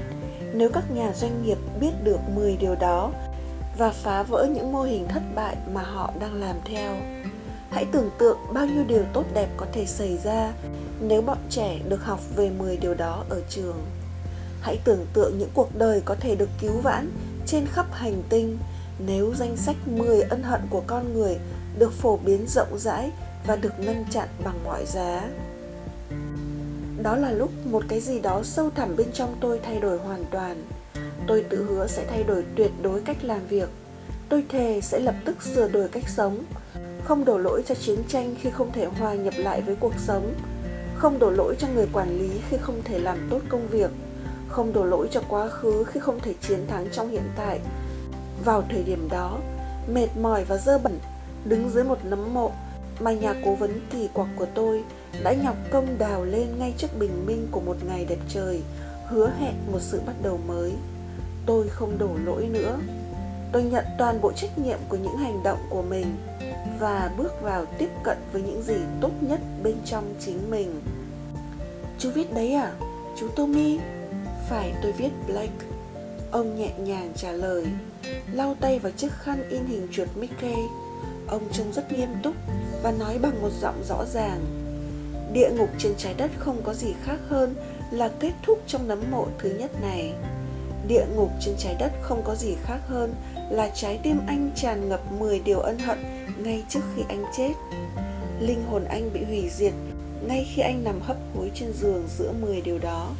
[0.54, 3.12] nếu các nhà doanh nghiệp biết được 10 điều đó
[3.78, 6.96] và phá vỡ những mô hình thất bại mà họ đang làm theo.
[7.70, 10.52] Hãy tưởng tượng bao nhiêu điều tốt đẹp có thể xảy ra
[11.00, 13.76] nếu bọn trẻ được học về 10 điều đó ở trường.
[14.60, 17.10] Hãy tưởng tượng những cuộc đời có thể được cứu vãn
[17.46, 18.58] trên khắp hành tinh
[18.98, 21.36] nếu danh sách 10 ân hận của con người
[21.78, 23.10] được phổ biến rộng rãi
[23.46, 25.28] và được ngăn chặn bằng mọi giá.
[27.02, 30.24] Đó là lúc một cái gì đó sâu thẳm bên trong tôi thay đổi hoàn
[30.30, 30.62] toàn.
[31.26, 33.68] Tôi tự hứa sẽ thay đổi tuyệt đối cách làm việc.
[34.28, 36.44] Tôi thề sẽ lập tức sửa đổi cách sống,
[37.04, 40.34] không đổ lỗi cho chiến tranh khi không thể hòa nhập lại với cuộc sống,
[40.94, 43.90] không đổ lỗi cho người quản lý khi không thể làm tốt công việc,
[44.48, 47.60] không đổ lỗi cho quá khứ khi không thể chiến thắng trong hiện tại.
[48.44, 49.38] Vào thời điểm đó,
[49.94, 50.98] mệt mỏi và dơ bẩn,
[51.44, 52.50] đứng dưới một nấm mộ
[53.00, 54.84] mà nhà cố vấn kỳ quặc của tôi
[55.22, 58.62] đã nhọc công đào lên ngay trước bình minh của một ngày đẹp trời,
[59.08, 60.72] hứa hẹn một sự bắt đầu mới.
[61.46, 62.78] Tôi không đổ lỗi nữa.
[63.52, 66.16] Tôi nhận toàn bộ trách nhiệm của những hành động của mình
[66.80, 70.80] và bước vào tiếp cận với những gì tốt nhất bên trong chính mình.
[71.98, 72.72] Chú viết đấy à?
[73.20, 73.78] Chú Tommy?
[74.48, 75.66] Phải tôi viết Blake.
[76.30, 77.66] Ông nhẹ nhàng trả lời,
[78.32, 80.56] lau tay vào chiếc khăn in hình chuột Mickey.
[81.26, 82.34] Ông trông rất nghiêm túc
[82.82, 84.61] và nói bằng một giọng rõ ràng
[85.32, 87.54] địa ngục trên trái đất không có gì khác hơn
[87.90, 90.12] là kết thúc trong nấm mộ thứ nhất này.
[90.88, 93.14] Địa ngục trên trái đất không có gì khác hơn
[93.50, 95.98] là trái tim anh tràn ngập 10 điều ân hận
[96.38, 97.52] ngay trước khi anh chết.
[98.40, 99.72] Linh hồn anh bị hủy diệt
[100.26, 103.10] ngay khi anh nằm hấp hối trên giường giữa 10 điều đó.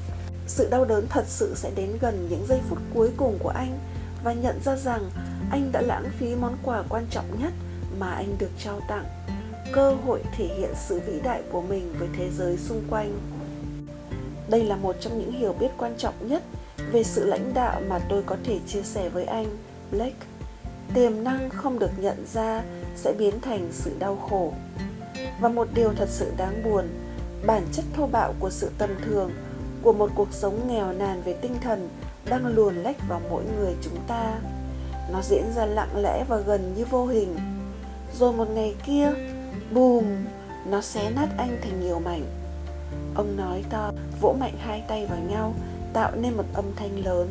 [0.46, 3.78] Sự đau đớn thật sự sẽ đến gần những giây phút cuối cùng của anh
[4.24, 5.10] và nhận ra rằng
[5.50, 7.52] anh đã lãng phí món quà quan trọng nhất
[7.98, 9.04] mà anh được trao tặng
[9.72, 13.18] cơ hội thể hiện sự vĩ đại của mình với thế giới xung quanh.
[14.48, 16.42] Đây là một trong những hiểu biết quan trọng nhất
[16.92, 19.46] về sự lãnh đạo mà tôi có thể chia sẻ với anh,
[19.90, 20.26] blake.
[20.94, 22.62] Tiềm năng không được nhận ra
[22.96, 24.52] sẽ biến thành sự đau khổ.
[25.40, 26.88] Và một điều thật sự đáng buồn,
[27.46, 29.30] bản chất thô bạo của sự tầm thường
[29.82, 31.88] của một cuộc sống nghèo nàn về tinh thần
[32.28, 34.38] đang luồn lách vào mỗi người chúng ta.
[35.12, 37.36] Nó diễn ra lặng lẽ và gần như vô hình.
[38.18, 39.12] Rồi một ngày kia
[39.74, 40.04] Bùm,
[40.66, 42.24] nó xé nát anh thành nhiều mảnh.
[43.14, 45.54] Ông nói to, vỗ mạnh hai tay vào nhau,
[45.92, 47.28] tạo nên một âm thanh lớn.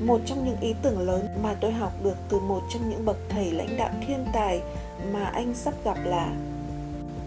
[0.00, 3.16] Một trong những ý tưởng lớn mà tôi học được từ một trong những bậc
[3.28, 4.60] thầy lãnh đạo thiên tài
[5.12, 6.32] mà anh sắp gặp là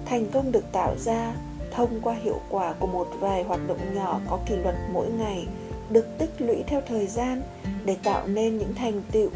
[0.05, 1.33] thành công được tạo ra
[1.71, 5.47] thông qua hiệu quả của một vài hoạt động nhỏ có kỷ luật mỗi ngày
[5.89, 7.41] được tích lũy theo thời gian
[7.85, 9.29] để tạo nên những thành tựu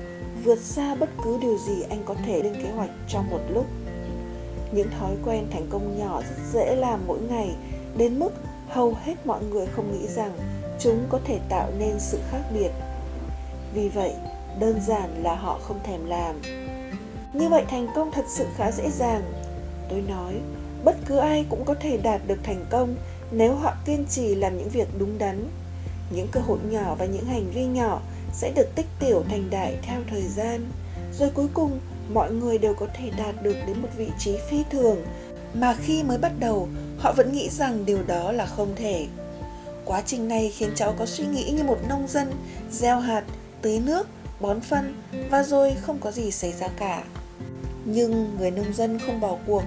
[0.43, 3.65] vượt xa bất cứ điều gì anh có thể lên kế hoạch trong một lúc
[4.73, 7.49] những thói quen thành công nhỏ rất dễ làm mỗi ngày,
[7.97, 8.31] đến mức
[8.69, 10.37] hầu hết mọi người không nghĩ rằng
[10.79, 12.69] chúng có thể tạo nên sự khác biệt.
[13.73, 14.13] Vì vậy,
[14.59, 16.41] đơn giản là họ không thèm làm.
[17.33, 19.21] Như vậy thành công thật sự khá dễ dàng.
[19.89, 20.33] Tôi nói,
[20.83, 22.95] bất cứ ai cũng có thể đạt được thành công
[23.31, 25.47] nếu họ kiên trì làm những việc đúng đắn.
[26.09, 28.01] Những cơ hội nhỏ và những hành vi nhỏ
[28.33, 30.65] sẽ được tích tiểu thành đại theo thời gian.
[31.13, 34.63] Rồi cuối cùng mọi người đều có thể đạt được đến một vị trí phi
[34.71, 35.03] thường,
[35.53, 39.07] mà khi mới bắt đầu, họ vẫn nghĩ rằng điều đó là không thể.
[39.85, 42.31] Quá trình này khiến cháu có suy nghĩ như một nông dân,
[42.71, 43.23] gieo hạt,
[43.61, 44.07] tưới nước,
[44.39, 44.95] bón phân
[45.29, 47.03] và rồi không có gì xảy ra cả.
[47.85, 49.63] Nhưng người nông dân không bỏ cuộc,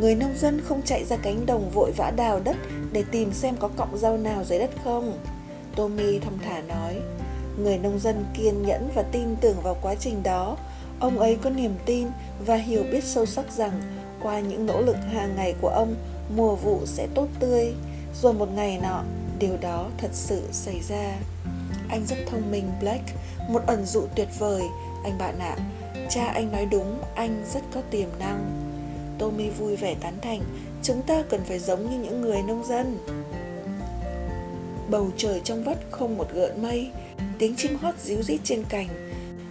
[0.00, 2.56] người nông dân không chạy ra cánh đồng vội vã đào đất
[2.92, 5.18] để tìm xem có cọng rau nào dưới đất không.
[5.76, 6.96] Tommy thong thả nói,
[7.58, 10.56] người nông dân kiên nhẫn và tin tưởng vào quá trình đó
[11.00, 12.08] Ông ấy có niềm tin
[12.46, 13.80] và hiểu biết sâu sắc rằng
[14.22, 15.94] qua những nỗ lực hàng ngày của ông,
[16.36, 17.74] mùa vụ sẽ tốt tươi.
[18.22, 19.02] Rồi một ngày nọ,
[19.38, 21.16] điều đó thật sự xảy ra.
[21.88, 23.04] Anh rất thông minh, Black,
[23.48, 24.62] một ẩn dụ tuyệt vời,
[25.04, 25.56] anh bạn ạ.
[25.58, 26.06] À.
[26.10, 28.60] Cha anh nói đúng, anh rất có tiềm năng.
[29.18, 30.40] Tommy vui vẻ tán thành,
[30.82, 32.98] chúng ta cần phải giống như những người nông dân.
[34.90, 36.90] Bầu trời trong vắt không một gợn mây,
[37.38, 38.88] tiếng chim hót ríu rít trên cành,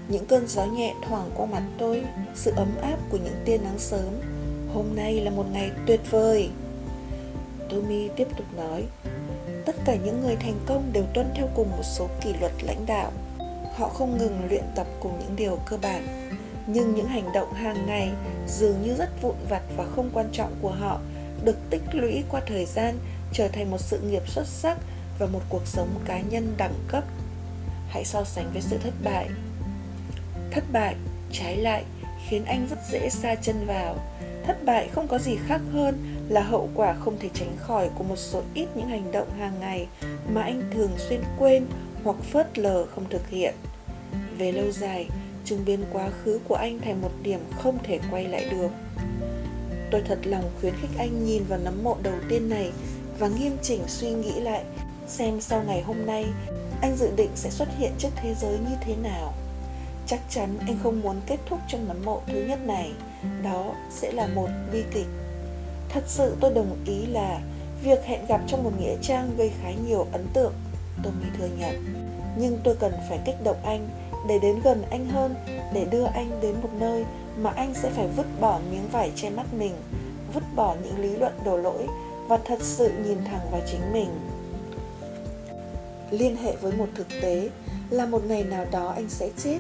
[0.10, 2.04] những cơn gió nhẹ thoảng qua mặt tôi,
[2.36, 4.10] sự ấm áp của những tia nắng sớm.
[4.74, 6.50] Hôm nay là một ngày tuyệt vời.
[7.69, 8.84] Tommy tiếp tục nói,
[9.65, 12.86] tất cả những người thành công đều tuân theo cùng một số kỷ luật lãnh
[12.86, 13.12] đạo.
[13.76, 16.30] Họ không ngừng luyện tập cùng những điều cơ bản,
[16.67, 18.12] nhưng những hành động hàng ngày
[18.48, 21.00] dường như rất vụn vặt và không quan trọng của họ
[21.43, 22.98] được tích lũy qua thời gian
[23.34, 24.78] trở thành một sự nghiệp xuất sắc
[25.19, 27.04] và một cuộc sống cá nhân đẳng cấp.
[27.89, 29.30] Hãy so sánh với sự thất bại.
[30.51, 30.95] Thất bại,
[31.31, 31.83] trái lại,
[32.27, 33.95] khiến anh rất dễ xa chân vào.
[34.45, 35.97] Thất bại không có gì khác hơn
[36.29, 39.59] là hậu quả không thể tránh khỏi của một số ít những hành động hàng
[39.59, 39.88] ngày
[40.33, 41.65] mà anh thường xuyên quên
[42.03, 43.53] hoặc phớt lờ không thực hiện.
[44.38, 45.07] Về lâu dài,
[45.45, 48.69] chúng biến quá khứ của anh thành một điểm không thể quay lại được.
[49.91, 52.71] Tôi thật lòng khuyến khích anh nhìn vào nấm mộ đầu tiên này
[53.19, 54.63] và nghiêm chỉnh suy nghĩ lại
[55.07, 56.25] xem sau ngày hôm nay
[56.81, 59.33] anh dự định sẽ xuất hiện trước thế giới như thế nào.
[60.10, 62.91] Chắc chắn anh không muốn kết thúc trong nấm mộ thứ nhất này,
[63.43, 65.08] đó sẽ là một bi kịch.
[65.89, 67.39] Thật sự tôi đồng ý là
[67.84, 70.54] việc hẹn gặp trong một nghĩa trang gây khá nhiều ấn tượng,
[71.04, 71.86] tôi mới thừa nhận.
[72.38, 73.89] Nhưng tôi cần phải kích động anh
[74.28, 75.36] để đến gần anh hơn,
[75.74, 77.06] để đưa anh đến một nơi
[77.38, 79.74] mà anh sẽ phải vứt bỏ miếng vải che mắt mình,
[80.34, 81.88] vứt bỏ những lý luận đổ lỗi
[82.28, 84.10] và thật sự nhìn thẳng vào chính mình.
[86.12, 87.50] Liên hệ với một thực tế
[87.89, 89.60] là một ngày nào đó anh sẽ chết.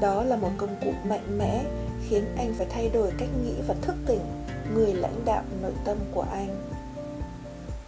[0.00, 1.64] Đó là một công cụ mạnh mẽ
[2.08, 4.20] khiến anh phải thay đổi cách nghĩ và thức tỉnh
[4.74, 6.70] người lãnh đạo nội tâm của anh.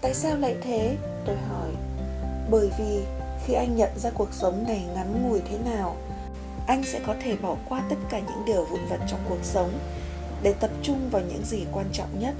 [0.00, 0.96] Tại sao lại thế?
[1.26, 1.70] Tôi hỏi.
[2.50, 3.04] Bởi vì
[3.46, 5.96] khi anh nhận ra cuộc sống này ngắn ngủi thế nào,
[6.66, 9.78] anh sẽ có thể bỏ qua tất cả những điều vụn vặt trong cuộc sống
[10.42, 12.34] để tập trung vào những gì quan trọng nhất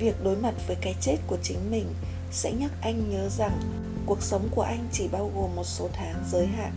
[0.00, 1.86] việc đối mặt với cái chết của chính mình
[2.32, 3.60] sẽ nhắc anh nhớ rằng
[4.06, 6.72] cuộc sống của anh chỉ bao gồm một số tháng giới hạn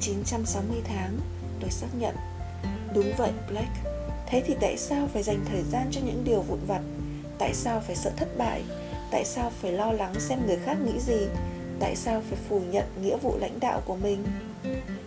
[0.00, 1.18] 960 tháng,
[1.60, 2.14] tôi xác nhận.
[2.94, 3.70] Đúng vậy, Black.
[4.26, 6.80] Thế thì tại sao phải dành thời gian cho những điều vụn vặt?
[7.38, 8.62] Tại sao phải sợ thất bại?
[9.10, 11.26] Tại sao phải lo lắng xem người khác nghĩ gì?
[11.80, 14.24] Tại sao phải phủ nhận nghĩa vụ lãnh đạo của mình?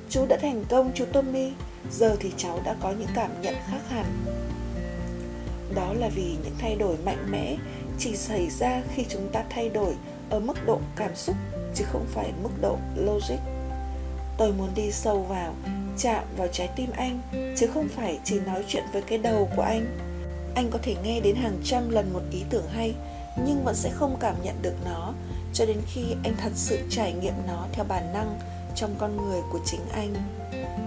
[0.10, 1.52] Chú đã thành công, chú Tommy.
[1.92, 4.06] Giờ thì cháu đã có những cảm nhận khác hẳn.
[5.76, 7.58] Đó là vì những thay đổi mạnh mẽ
[8.00, 9.94] chỉ xảy ra khi chúng ta thay đổi
[10.30, 11.36] ở mức độ cảm xúc,
[11.76, 13.61] chứ không phải mức độ logic
[14.42, 15.54] tôi muốn đi sâu vào,
[15.98, 17.22] chạm vào trái tim anh,
[17.58, 19.98] chứ không phải chỉ nói chuyện với cái đầu của anh.
[20.56, 22.96] Anh có thể nghe đến hàng trăm lần một ý tưởng hay,
[23.46, 25.14] nhưng vẫn sẽ không cảm nhận được nó,
[25.54, 28.40] cho đến khi anh thật sự trải nghiệm nó theo bản năng
[28.76, 30.14] trong con người của chính anh.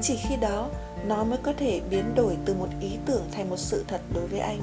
[0.03, 0.71] Chỉ khi đó,
[1.07, 4.27] nó mới có thể biến đổi từ một ý tưởng thành một sự thật đối
[4.27, 4.61] với anh.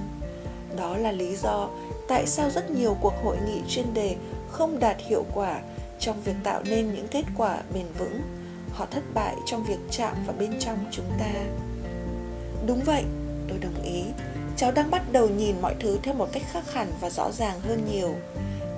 [0.77, 1.69] Đó là lý do
[2.07, 4.15] tại sao rất nhiều cuộc hội nghị chuyên đề
[4.51, 5.61] không đạt hiệu quả
[5.99, 8.21] trong việc tạo nên những kết quả bền vững
[8.73, 11.31] họ thất bại trong việc chạm vào bên trong chúng ta.
[12.67, 13.03] Đúng vậy,
[13.49, 14.03] tôi đồng ý.
[14.57, 17.59] Cháu đang bắt đầu nhìn mọi thứ theo một cách khác hẳn và rõ ràng
[17.59, 18.15] hơn nhiều.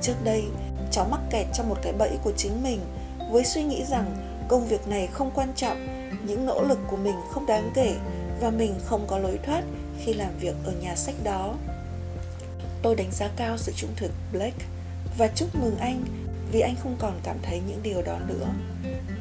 [0.02, 0.44] Trước đây,
[0.92, 2.80] cháu mắc kẹt trong một cái bẫy của chính mình
[3.32, 4.16] với suy nghĩ rằng
[4.48, 5.88] công việc này không quan trọng,
[6.26, 7.96] những nỗ lực của mình không đáng kể
[8.42, 9.64] và mình không có lối thoát
[10.00, 11.56] khi làm việc ở nhà sách đó.
[12.82, 14.66] Tôi đánh giá cao sự trung thực blake
[15.18, 16.04] và chúc mừng anh
[16.54, 18.48] vì anh không còn cảm thấy những điều đó nữa.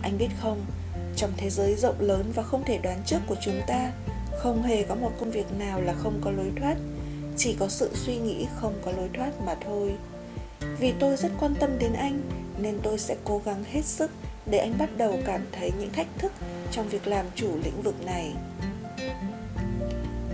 [0.03, 0.64] Anh biết không,
[1.16, 3.92] trong thế giới rộng lớn và không thể đoán trước của chúng ta,
[4.38, 6.77] không hề có một công việc nào là không có lối thoát.
[7.37, 9.95] Chỉ có sự suy nghĩ không có lối thoát mà thôi.
[10.79, 12.21] Vì tôi rất quan tâm đến anh,
[12.59, 14.11] nên tôi sẽ cố gắng hết sức
[14.47, 16.33] để anh bắt đầu cảm thấy những thách thức
[16.71, 18.33] trong việc làm chủ lĩnh vực này.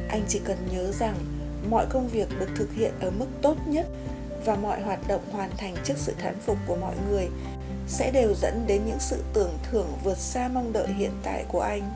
[0.08, 1.14] Anh chỉ cần nhớ rằng
[1.70, 3.86] mọi công việc được thực hiện ở mức tốt nhất
[4.44, 7.28] và mọi hoạt động hoàn thành trước sự thán phục của mọi người
[7.88, 11.60] sẽ đều dẫn đến những sự tưởng thưởng vượt xa mong đợi hiện tại của
[11.60, 11.90] anh.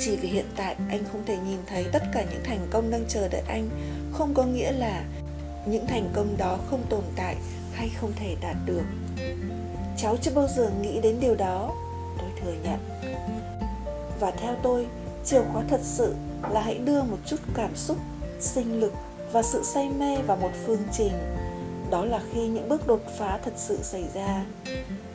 [0.00, 3.04] Chỉ vì hiện tại, anh không thể nhìn thấy tất cả những thành công đang
[3.08, 3.70] chờ đợi anh,
[4.12, 5.04] không có nghĩa là
[5.66, 7.36] những thành công đó không tồn tại
[7.72, 8.82] hay không thể đạt được.
[9.96, 11.74] Cháu chưa bao giờ nghĩ đến điều đó,
[12.18, 12.78] tôi thừa nhận.
[14.20, 14.86] Và theo tôi,
[15.24, 16.14] chìa khóa thật sự
[16.50, 17.96] là hãy đưa một chút cảm xúc,
[18.40, 18.92] sinh lực
[19.32, 21.12] và sự say mê vào một phương trình
[21.90, 24.44] đó là khi những bước đột phá thật sự xảy ra.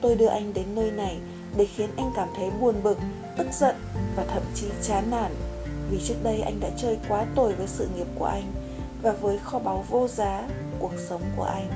[0.02, 1.18] Tôi đưa anh đến nơi này
[1.58, 2.98] để khiến anh cảm thấy buồn bực,
[3.38, 3.76] tức giận
[4.16, 5.32] và thậm chí chán nản.
[5.90, 8.54] Vì trước đây anh đã chơi quá tồi với sự nghiệp của anh
[9.02, 10.48] và với kho báu vô giá
[10.80, 11.68] cuộc sống của anh.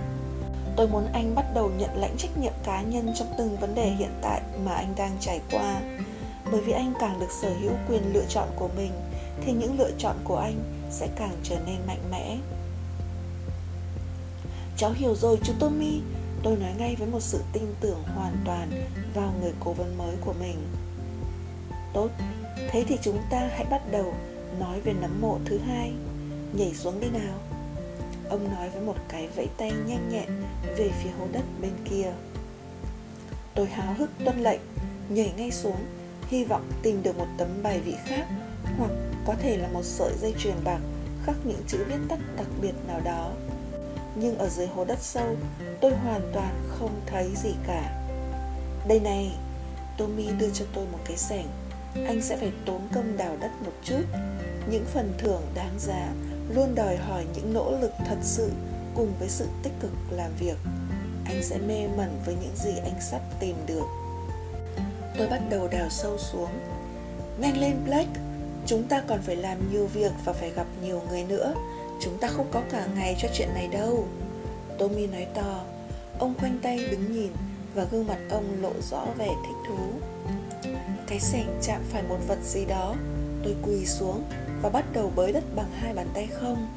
[0.75, 3.89] Tôi muốn anh bắt đầu nhận lãnh trách nhiệm cá nhân trong từng vấn đề
[3.89, 5.81] hiện tại mà anh đang trải qua.
[6.51, 8.91] Bởi vì anh càng được sở hữu quyền lựa chọn của mình,
[9.41, 10.55] thì những lựa chọn của anh
[10.91, 12.37] sẽ càng trở nên mạnh mẽ.
[14.77, 16.01] Cháu hiểu rồi chú Tommy,
[16.43, 18.71] tôi nói ngay với một sự tin tưởng hoàn toàn
[19.13, 20.57] vào người cố vấn mới của mình.
[21.93, 22.09] Tốt,
[22.69, 24.13] thế thì chúng ta hãy bắt đầu
[24.59, 25.93] nói về nấm mộ thứ hai.
[26.53, 27.39] Nhảy xuống đi nào.
[28.29, 30.43] Ông nói với một cái vẫy tay nhanh nhẹn
[30.77, 32.11] về phía hố đất bên kia.
[33.55, 34.61] Tôi háo hức tuân lệnh,
[35.09, 35.85] nhảy ngay xuống,
[36.27, 38.27] hy vọng tìm được một tấm bài vị khác
[38.77, 38.91] hoặc
[39.27, 40.79] có thể là một sợi dây chuyền bạc
[41.25, 43.31] khắc những chữ viết tắt đặc biệt nào đó.
[44.19, 45.35] Nhưng ở dưới hố đất sâu,
[45.81, 48.03] tôi hoàn toàn không thấy gì cả.
[48.87, 49.31] Đây này,
[49.97, 51.47] Tommy đưa cho tôi một cái sẻng.
[52.07, 54.01] Anh sẽ phải tốn công đào đất một chút.
[54.71, 56.09] Những phần thưởng đáng giá
[56.55, 58.51] luôn đòi hỏi những nỗ lực thật sự
[58.95, 60.57] cùng với sự tích cực làm việc
[61.25, 63.85] anh sẽ mê mẩn với những gì anh sắp tìm được
[65.17, 66.49] tôi bắt đầu đào sâu xuống
[67.39, 68.21] nhanh lên Blake
[68.65, 71.53] chúng ta còn phải làm nhiều việc và phải gặp nhiều người nữa
[71.99, 74.07] chúng ta không có cả ngày cho chuyện này đâu.
[74.79, 75.63] Tommy nói to.
[76.19, 77.31] Ông khoanh tay đứng nhìn
[77.75, 79.77] và gương mặt ông lộ rõ vẻ thích thú.
[81.07, 82.95] Cái sảnh chạm phải một vật gì đó.
[83.43, 84.23] Tôi quỳ xuống
[84.61, 86.67] và bắt đầu bới đất bằng hai bàn tay không.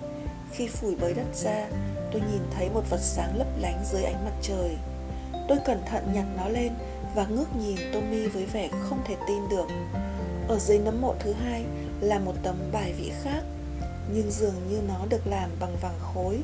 [0.52, 1.68] Khi phủi bới đất ra,
[2.12, 4.76] tôi nhìn thấy một vật sáng lấp lánh dưới ánh mặt trời.
[5.48, 6.72] Tôi cẩn thận nhặt nó lên
[7.14, 9.66] và ngước nhìn tommy với vẻ không thể tin được.
[10.48, 11.64] Ở dưới nấm mộ thứ hai
[12.00, 13.42] là một tấm bài vị khác
[14.14, 16.40] nhưng dường như nó được làm bằng vàng khối.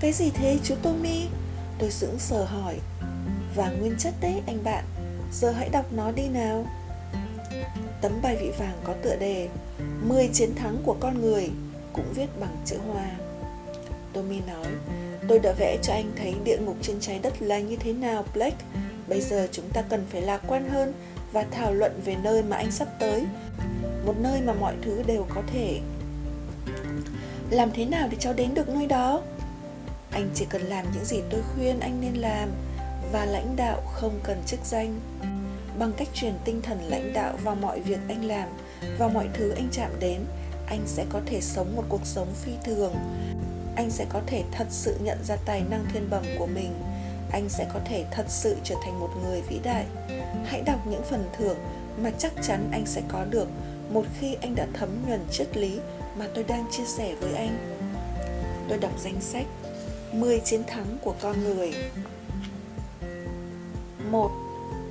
[0.00, 1.26] Cái gì thế chú tommy?
[1.78, 2.78] Tôi sững sờ hỏi.
[3.54, 4.84] Vàng nguyên chất đấy, anh bạn.
[5.32, 6.66] Giờ hãy đọc nó đi nào.
[8.00, 9.48] Tấm bài vị vàng có tựa đề
[10.02, 11.50] 10 chiến thắng của con người
[11.92, 13.10] cũng viết bằng chữ hoa.
[14.12, 14.66] Tommy nói,
[15.28, 18.24] Tôi đã vẽ cho anh thấy địa ngục trên trái đất là như thế nào,
[18.34, 18.64] Blake.
[19.08, 20.92] Bây giờ chúng ta cần phải lạc quan hơn
[21.32, 23.24] Và thảo luận về nơi mà anh sắp tới.
[24.06, 25.80] Một nơi mà mọi thứ đều có thể.
[27.50, 29.22] Làm thế nào để cháu đến được nơi đó?
[30.10, 32.48] Anh chỉ cần làm những gì tôi khuyên anh nên làm,
[33.12, 35.00] Và lãnh đạo không cần chức danh.
[35.78, 38.48] Bằng cách truyền tinh thần lãnh đạo vào mọi việc anh làm,
[38.98, 40.20] Vào mọi thứ anh chạm đến,
[40.66, 42.94] Anh sẽ có thể sống một cuộc sống phi thường.
[43.76, 46.72] Anh sẽ có thể thật sự nhận ra tài năng thiên bẩm của mình.
[47.32, 49.86] Anh sẽ có thể thật sự trở thành một người vĩ đại.
[50.44, 51.56] Hãy đọc những phần thưởng
[52.02, 53.48] mà chắc chắn anh sẽ có được
[53.90, 55.78] một khi anh đã thấm nhuần triết lý
[56.18, 57.58] mà tôi đang chia sẻ với anh
[58.68, 59.46] tôi đọc danh sách
[60.12, 61.72] 10 chiến thắng của con người
[64.10, 64.30] một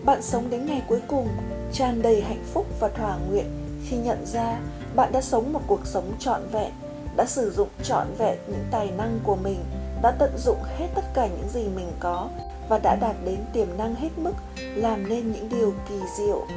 [0.06, 1.28] Bạn sống đến ngày cuối cùng
[1.74, 3.46] tràn đầy hạnh phúc và thỏa nguyện
[3.86, 4.60] khi nhận ra
[4.96, 6.72] bạn đã sống một cuộc sống trọn vẹn
[7.18, 9.64] đã sử dụng trọn vẹn những tài năng của mình,
[10.02, 12.30] đã tận dụng hết tất cả những gì mình có
[12.70, 14.34] và đã đạt đến tiềm năng hết mức
[14.76, 16.48] làm nên những điều kỳ diệu.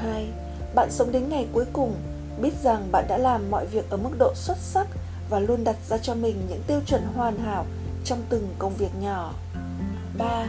[0.00, 0.26] 2.
[0.74, 1.94] Bạn sống đến ngày cuối cùng,
[2.42, 4.86] biết rằng bạn đã làm mọi việc ở mức độ xuất sắc
[5.30, 7.64] và luôn đặt ra cho mình những tiêu chuẩn hoàn hảo
[8.04, 9.32] trong từng công việc nhỏ.
[10.18, 10.46] 3.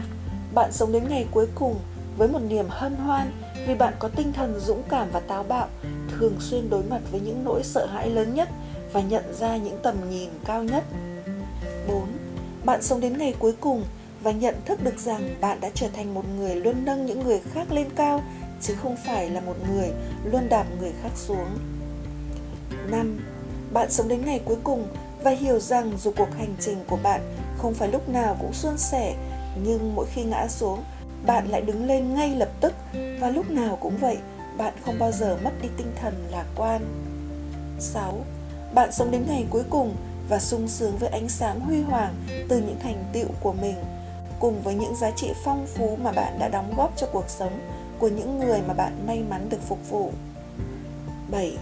[0.53, 1.79] Bạn sống đến ngày cuối cùng
[2.17, 3.31] với một niềm hân hoan
[3.67, 5.67] vì bạn có tinh thần dũng cảm và táo bạo,
[6.09, 8.49] thường xuyên đối mặt với những nỗi sợ hãi lớn nhất
[8.93, 10.83] và nhận ra những tầm nhìn cao nhất.
[11.87, 12.07] 4.
[12.65, 13.83] Bạn sống đến ngày cuối cùng
[14.23, 17.41] và nhận thức được rằng bạn đã trở thành một người luôn nâng những người
[17.53, 18.23] khác lên cao
[18.61, 19.89] chứ không phải là một người
[20.23, 21.47] luôn đạp người khác xuống
[22.91, 23.19] năm,
[23.73, 24.87] Bạn sống đến ngày cuối cùng
[25.23, 27.21] và hiểu rằng dù cuộc hành trình của bạn
[27.57, 29.15] không phải lúc nào cũng suôn sẻ,
[29.63, 30.83] nhưng mỗi khi ngã xuống,
[31.25, 32.73] bạn lại đứng lên ngay lập tức
[33.19, 34.17] và lúc nào cũng vậy,
[34.57, 36.81] bạn không bao giờ mất đi tinh thần lạc quan.
[37.79, 38.13] 6
[38.73, 39.95] bạn sống đến ngày cuối cùng
[40.29, 42.13] và sung sướng với ánh sáng huy hoàng
[42.49, 43.75] từ những thành tựu của mình
[44.39, 47.59] cùng với những giá trị phong phú mà bạn đã đóng góp cho cuộc sống
[47.99, 50.11] của những người mà bạn may mắn được phục vụ.
[51.31, 51.57] 7.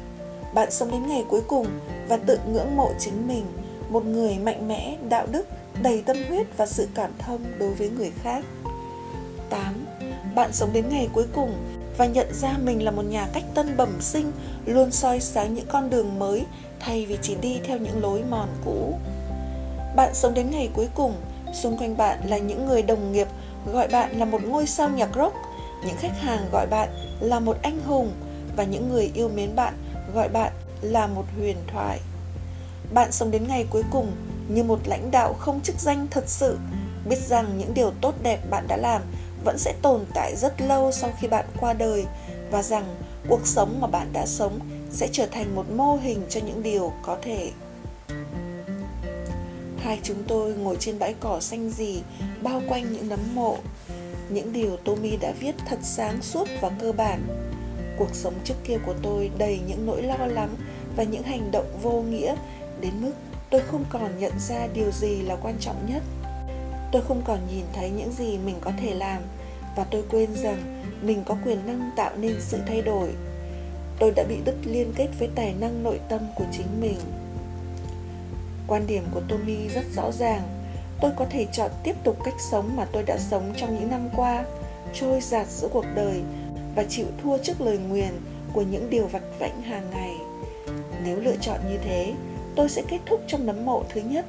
[0.58, 1.66] Bạn sống đến ngày cuối cùng
[2.08, 3.46] và tự ngưỡng mộ chính mình,
[3.90, 5.48] một người mạnh mẽ, đạo đức,
[5.82, 8.46] đầy tâm huyết và sự cảm thông đối với người khác.
[9.50, 9.86] 8.
[10.36, 11.54] Bạn sống đến ngày cuối cùng
[11.98, 14.32] và nhận ra mình là một nhà cách tân bẩm sinh,
[14.66, 16.46] luôn soi sáng những con đường mới
[16.80, 19.00] thay vì chỉ đi theo những lối mòn cũ.
[19.96, 21.14] Bạn sống đến ngày cuối cùng,
[21.54, 23.28] xung quanh bạn là những người đồng nghiệp
[23.74, 25.36] gọi bạn là một ngôi sao nhạc rock,
[25.86, 28.12] những khách hàng gọi bạn là một anh hùng
[28.56, 29.74] và những người yêu mến bạn
[30.18, 30.52] gọi bạn
[30.82, 32.00] là một huyền thoại.
[32.94, 34.12] Bạn sống đến ngày cuối cùng
[34.48, 36.58] như một lãnh đạo không chức danh thật sự,
[37.10, 39.02] biết rằng những điều tốt đẹp bạn đã làm
[39.46, 42.06] vẫn sẽ tồn tại rất lâu sau khi bạn qua đời
[42.52, 42.96] và rằng
[43.30, 44.60] cuộc sống mà bạn đã sống
[44.92, 47.52] sẽ trở thành một mô hình cho những điều có thể.
[49.80, 52.02] Hai chúng tôi ngồi trên bãi cỏ xanh gì
[52.42, 53.58] bao quanh những nấm mộ.
[54.30, 57.47] Những điều tommy đã viết thật sáng suốt và cơ bản
[57.98, 60.56] cuộc sống trước kia của tôi đầy những nỗi lo lắng
[60.96, 62.36] và những hành động vô nghĩa.
[62.82, 63.14] Đến mức
[63.50, 66.04] tôi không còn nhận ra điều gì là quan trọng nhất.
[66.92, 69.22] Tôi không còn nhìn thấy những gì mình có thể làm
[69.76, 73.10] và tôi quên rằng mình có quyền năng tạo nên sự thay đổi.
[74.00, 77.00] Tôi đã bị đứt liên kết với tài năng nội tâm của chính mình.
[78.68, 80.42] Quan điểm của tommy rất rõ ràng.
[81.02, 84.10] Tôi có thể chọn tiếp tục cách sống mà tôi đã sống trong những năm
[84.16, 84.46] qua,
[84.94, 86.22] trôi giạt giữa cuộc đời
[86.78, 88.22] và chịu thua trước lời nguyền
[88.54, 90.16] của những điều vặt vãnh hàng ngày.
[91.04, 92.14] Nếu lựa chọn như thế,
[92.56, 94.26] tôi sẽ kết thúc trong nấm mộ thứ nhất,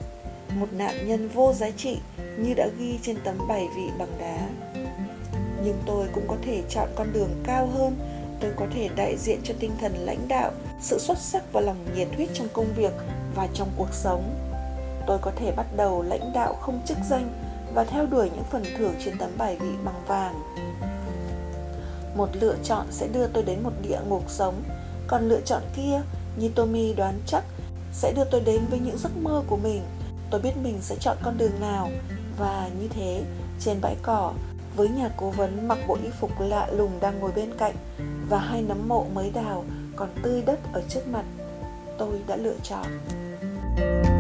[0.54, 1.98] một nạn nhân vô giá trị
[2.38, 4.48] như đã ghi trên tấm bài vị bằng đá.
[5.64, 7.96] Nhưng tôi cũng có thể chọn con đường cao hơn,
[8.40, 11.86] tôi có thể đại diện cho tinh thần lãnh đạo, sự xuất sắc và lòng
[11.96, 12.92] nhiệt huyết trong công việc
[13.34, 14.22] và trong cuộc sống.
[15.06, 17.30] Tôi có thể bắt đầu lãnh đạo không chức danh
[17.74, 20.34] và theo đuổi những phần thưởng trên tấm bài vị bằng vàng
[22.18, 24.62] một lựa chọn sẽ đưa tôi đến một địa ngục sống.
[25.06, 26.02] Còn lựa chọn kia,
[26.36, 27.44] như tommy đoán chắc,
[27.92, 29.82] sẽ đưa tôi đến với những giấc mơ của mình.
[30.30, 31.90] Tôi biết mình sẽ chọn con đường nào.
[32.38, 33.22] Và như thế,
[33.60, 34.32] trên bãi cỏ,
[34.76, 37.74] với nhà cố vấn mặc bộ y phục lạ lùng đang ngồi bên cạnh
[38.28, 39.64] và hai nấm mộ mới đào
[39.96, 41.24] còn tươi đất ở trước mặt,
[41.98, 42.86] tôi đã lựa chọn.
[43.78, 44.17] thank you